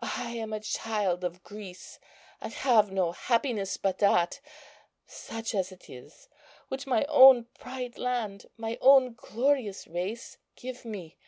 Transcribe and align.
I 0.00 0.30
am 0.30 0.54
a 0.54 0.60
child 0.60 1.24
of 1.24 1.42
Greece, 1.42 2.00
and 2.40 2.54
have 2.54 2.90
no 2.90 3.12
happiness 3.12 3.76
but 3.76 3.98
that, 3.98 4.40
such 5.06 5.54
as 5.54 5.70
it 5.72 5.90
is, 5.90 6.26
which 6.68 6.86
my 6.86 7.04
own 7.04 7.48
bright 7.60 7.98
land, 7.98 8.46
my 8.56 8.78
own 8.80 9.12
glorious 9.12 9.86
race, 9.86 10.38
give 10.56 10.86
me. 10.86 11.18